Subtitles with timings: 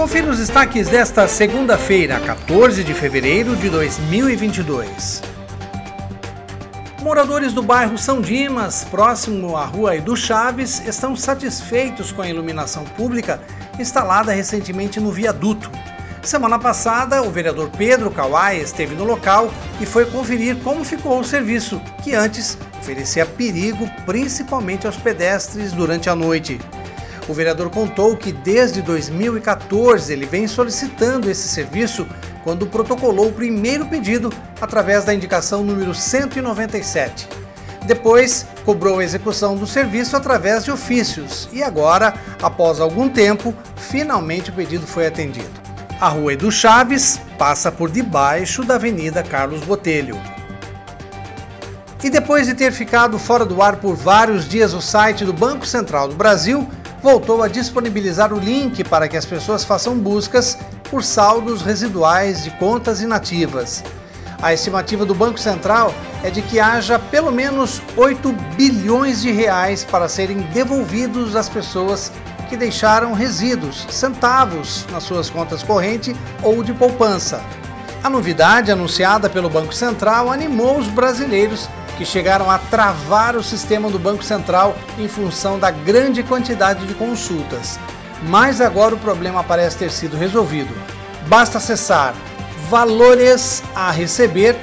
[0.00, 5.20] Confira os destaques desta segunda-feira, 14 de fevereiro de 2022.
[7.02, 12.82] Moradores do bairro São Dimas, próximo à rua Edu Chaves, estão satisfeitos com a iluminação
[12.96, 13.42] pública
[13.78, 15.70] instalada recentemente no viaduto.
[16.22, 21.24] Semana passada, o vereador Pedro Kawai esteve no local e foi conferir como ficou o
[21.24, 26.58] serviço, que antes oferecia perigo principalmente aos pedestres durante a noite.
[27.28, 32.06] O vereador contou que desde 2014 ele vem solicitando esse serviço
[32.42, 37.28] quando protocolou o primeiro pedido através da indicação número 197.
[37.86, 44.50] Depois, cobrou a execução do serviço através de ofícios e agora, após algum tempo, finalmente
[44.50, 45.60] o pedido foi atendido.
[46.00, 50.18] A Rua Edu Chaves passa por debaixo da Avenida Carlos Botelho.
[52.02, 55.66] E depois de ter ficado fora do ar por vários dias, o site do Banco
[55.66, 56.66] Central do Brasil
[57.02, 60.58] voltou a disponibilizar o link para que as pessoas façam buscas
[60.90, 63.82] por saldos residuais de contas inativas.
[64.42, 69.84] A estimativa do Banco Central é de que haja pelo menos 8 bilhões de reais
[69.84, 72.10] para serem devolvidos às pessoas
[72.48, 77.42] que deixaram resíduos, centavos, nas suas contas corrente ou de poupança.
[78.02, 81.68] A novidade anunciada pelo Banco Central animou os brasileiros
[82.00, 86.94] que chegaram a travar o sistema do Banco Central em função da grande quantidade de
[86.94, 87.78] consultas.
[88.22, 90.74] Mas agora o problema parece ter sido resolvido.
[91.26, 92.14] Basta acessar
[92.70, 94.56] valores a receber,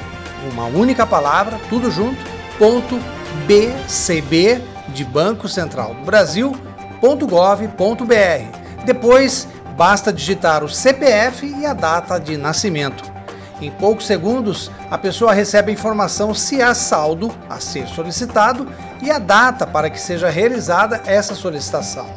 [0.51, 2.17] uma única palavra, tudo junto,
[2.57, 2.99] ponto
[3.45, 8.83] BCB de Banco Central do Brasil.gov.br.
[8.83, 13.16] Depois basta digitar o CPF e a data de nascimento.
[13.59, 18.67] Em poucos segundos, a pessoa recebe a informação se há saldo a ser solicitado
[19.01, 22.07] e a data para que seja realizada essa solicitação.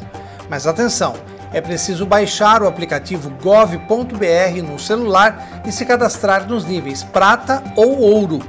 [0.47, 1.15] Mas atenção,
[1.51, 7.99] é preciso baixar o aplicativo gov.br no celular e se cadastrar nos níveis prata ou
[7.99, 8.39] ouro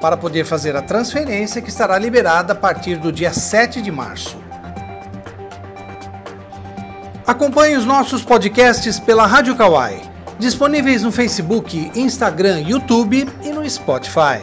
[0.00, 4.36] para poder fazer a transferência que estará liberada a partir do dia 7 de março.
[7.26, 14.40] Acompanhe os nossos podcasts pela Rádio Kawai disponíveis no Facebook, Instagram, YouTube e no Spotify.